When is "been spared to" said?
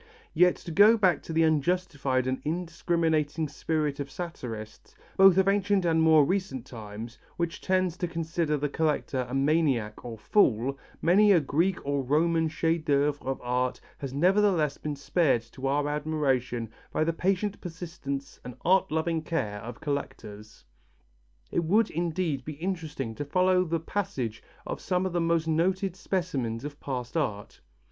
14.75-15.67